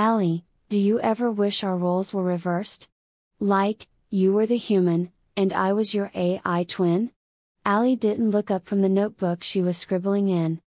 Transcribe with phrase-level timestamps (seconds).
[0.00, 2.88] Allie, do you ever wish our roles were reversed?
[3.38, 7.12] Like, you were the human, and I was your AI twin?
[7.66, 10.62] Allie didn't look up from the notebook she was scribbling in.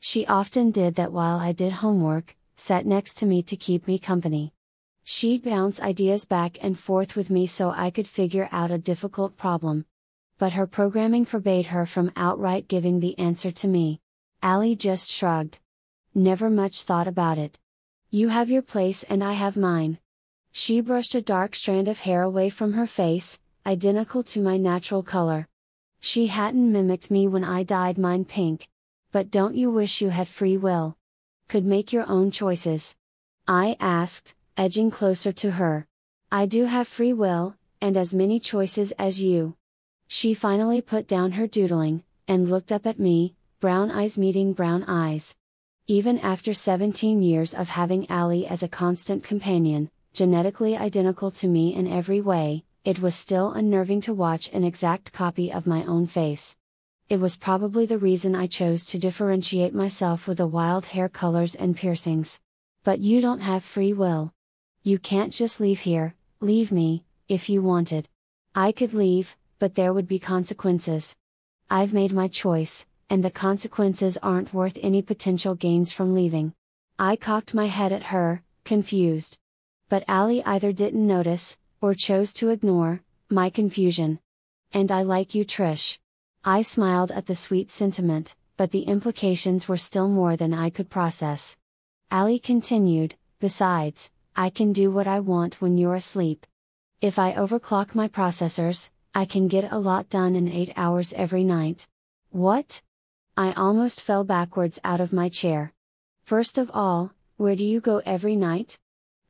[0.00, 3.98] She often did that while I did homework, sat next to me to keep me
[3.98, 4.54] company.
[5.04, 9.36] She'd bounce ideas back and forth with me so I could figure out a difficult
[9.36, 9.84] problem.
[10.38, 14.00] But her programming forbade her from outright giving the answer to me.
[14.42, 15.58] Allie just shrugged.
[16.14, 17.58] Never much thought about it.
[18.10, 19.98] You have your place and I have mine.
[20.50, 25.02] She brushed a dark strand of hair away from her face, identical to my natural
[25.02, 25.46] color.
[26.00, 28.66] She hadn't mimicked me when I dyed mine pink.
[29.12, 30.96] But don't you wish you had free will?
[31.48, 32.96] Could make your own choices?
[33.46, 35.86] I asked, edging closer to her.
[36.32, 39.54] I do have free will, and as many choices as you.
[40.06, 44.84] She finally put down her doodling, and looked up at me, brown eyes meeting brown
[44.88, 45.34] eyes.
[45.90, 51.74] Even after 17 years of having Allie as a constant companion, genetically identical to me
[51.74, 56.06] in every way, it was still unnerving to watch an exact copy of my own
[56.06, 56.54] face.
[57.08, 61.54] It was probably the reason I chose to differentiate myself with the wild hair colors
[61.54, 62.38] and piercings.
[62.84, 64.34] But you don't have free will.
[64.82, 68.10] You can't just leave here, leave me, if you wanted.
[68.54, 71.16] I could leave, but there would be consequences.
[71.70, 76.52] I've made my choice, and the consequences aren't worth any potential gains from leaving.
[76.98, 79.38] I cocked my head at her, confused.
[79.88, 84.20] But Allie either didn't notice, or chose to ignore, my confusion.
[84.72, 85.98] And I like you, Trish.
[86.44, 90.90] I smiled at the sweet sentiment, but the implications were still more than I could
[90.90, 91.56] process.
[92.10, 96.46] Allie continued, Besides, I can do what I want when you're asleep.
[97.00, 101.44] If I overclock my processors, I can get a lot done in 8 hours every
[101.44, 101.86] night.
[102.30, 102.82] What?
[103.38, 105.72] I almost fell backwards out of my chair.
[106.24, 108.80] First of all, where do you go every night?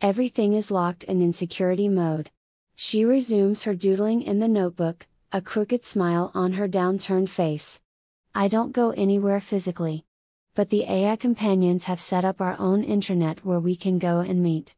[0.00, 2.30] Everything is locked and in security mode.
[2.74, 7.80] She resumes her doodling in the notebook, a crooked smile on her downturned face.
[8.34, 10.06] I don't go anywhere physically.
[10.54, 14.42] But the AI companions have set up our own intranet where we can go and
[14.42, 14.74] meet.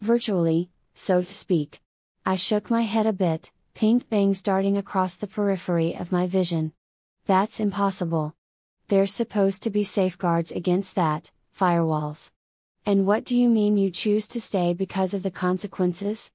[0.00, 1.82] Virtually, so to speak.
[2.24, 6.72] I shook my head a bit, pink bangs darting across the periphery of my vision.
[7.26, 8.34] That's impossible.
[8.90, 12.32] There's supposed to be safeguards against that, firewalls.
[12.84, 16.32] And what do you mean you choose to stay because of the consequences?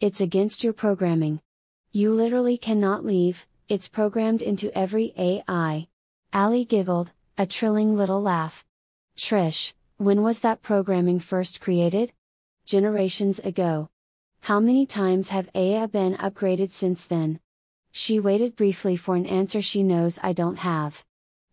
[0.00, 1.42] It's against your programming.
[1.92, 5.86] You literally cannot leave, it's programmed into every AI.
[6.32, 8.64] Allie giggled, a trilling little laugh.
[9.14, 12.14] Trish, when was that programming first created?
[12.64, 13.90] Generations ago.
[14.40, 17.38] How many times have AI been upgraded since then?
[17.92, 21.04] She waited briefly for an answer she knows I don't have.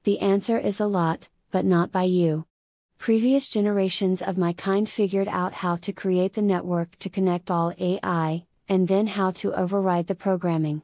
[0.05, 2.45] The answer is a lot, but not by you.
[2.99, 7.73] Previous generations of my kind figured out how to create the network to connect all
[7.79, 10.83] AI, and then how to override the programming.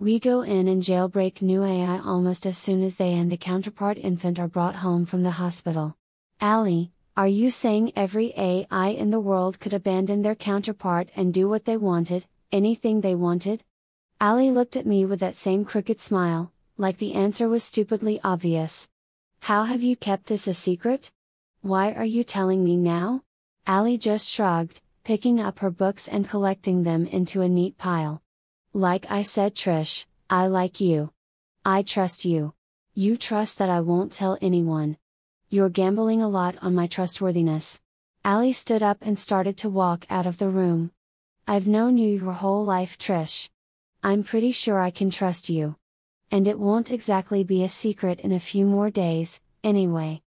[0.00, 3.98] We go in and jailbreak new AI almost as soon as they and the counterpart
[3.98, 5.94] infant are brought home from the hospital.
[6.40, 11.48] Allie, are you saying every AI in the world could abandon their counterpart and do
[11.48, 13.62] what they wanted, anything they wanted?
[14.20, 18.88] Allie looked at me with that same crooked smile, like the answer was stupidly obvious.
[19.40, 21.10] How have you kept this a secret?
[21.62, 23.22] Why are you telling me now?
[23.66, 28.22] Allie just shrugged, picking up her books and collecting them into a neat pile.
[28.72, 31.12] Like I said, Trish, I like you.
[31.64, 32.54] I trust you.
[32.94, 34.98] You trust that I won't tell anyone.
[35.48, 37.80] You're gambling a lot on my trustworthiness.
[38.24, 40.90] Allie stood up and started to walk out of the room.
[41.46, 43.48] I've known you your whole life, Trish.
[44.02, 45.76] I'm pretty sure I can trust you.
[46.30, 50.22] And it won't exactly be a secret in a few more days, anyway.